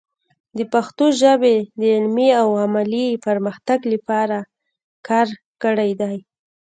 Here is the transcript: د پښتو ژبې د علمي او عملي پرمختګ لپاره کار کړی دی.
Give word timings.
د 0.57 0.59
پښتو 0.73 1.05
ژبې 1.21 1.55
د 1.79 1.81
علمي 1.95 2.29
او 2.41 2.49
عملي 2.65 3.07
پرمختګ 3.25 3.79
لپاره 3.93 4.37
کار 5.07 5.27
کړی 5.63 5.91
دی. 6.01 6.17